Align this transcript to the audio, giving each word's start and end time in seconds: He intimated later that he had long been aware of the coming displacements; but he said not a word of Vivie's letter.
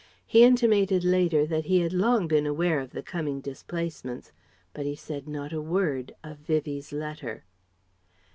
He 0.25 0.41
intimated 0.43 1.03
later 1.03 1.45
that 1.45 1.65
he 1.65 1.81
had 1.81 1.93
long 1.93 2.27
been 2.27 2.47
aware 2.47 2.79
of 2.79 2.89
the 2.89 3.03
coming 3.03 3.39
displacements; 3.39 4.31
but 4.73 4.87
he 4.87 4.95
said 4.95 5.27
not 5.29 5.53
a 5.53 5.61
word 5.61 6.15
of 6.23 6.39
Vivie's 6.39 6.91
letter. 6.91 7.43